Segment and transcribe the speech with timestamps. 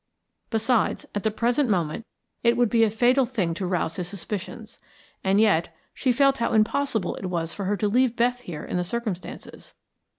[0.49, 2.07] Besides, at the present moment
[2.41, 4.79] it would be a fatal thing to rouse his suspicions.
[5.23, 8.77] And yet, she felt how impossible it was for her to leave Beth here in
[8.77, 9.75] the circumstances.